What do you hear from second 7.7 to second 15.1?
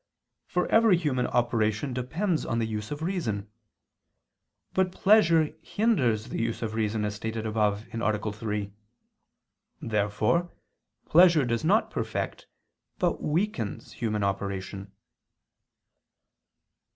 (A. 3). Therefore pleasure does not perfect, but weakens human operation.